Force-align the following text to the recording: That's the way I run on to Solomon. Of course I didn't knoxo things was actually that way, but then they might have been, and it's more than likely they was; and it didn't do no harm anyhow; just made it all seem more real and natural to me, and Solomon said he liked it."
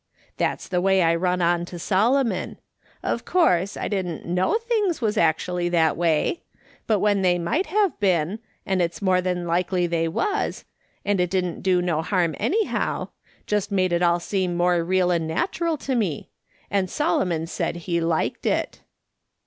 That's 0.37 0.67
the 0.67 0.81
way 0.81 1.03
I 1.03 1.13
run 1.13 1.43
on 1.43 1.63
to 1.65 1.77
Solomon. 1.77 2.57
Of 3.03 3.23
course 3.23 3.77
I 3.77 3.87
didn't 3.87 4.25
knoxo 4.25 4.57
things 4.63 4.99
was 4.99 5.15
actually 5.15 5.69
that 5.69 5.95
way, 5.95 6.41
but 6.87 6.99
then 7.03 7.21
they 7.21 7.37
might 7.37 7.67
have 7.67 7.99
been, 7.99 8.39
and 8.65 8.81
it's 8.81 8.99
more 8.99 9.21
than 9.21 9.45
likely 9.45 9.85
they 9.85 10.07
was; 10.07 10.65
and 11.05 11.19
it 11.21 11.29
didn't 11.29 11.61
do 11.61 11.83
no 11.83 12.01
harm 12.01 12.35
anyhow; 12.39 13.09
just 13.45 13.71
made 13.71 13.93
it 13.93 14.01
all 14.01 14.19
seem 14.19 14.57
more 14.57 14.83
real 14.83 15.11
and 15.11 15.27
natural 15.27 15.77
to 15.77 15.93
me, 15.93 16.31
and 16.71 16.89
Solomon 16.89 17.45
said 17.45 17.75
he 17.75 18.01
liked 18.01 18.47
it." 18.47 18.81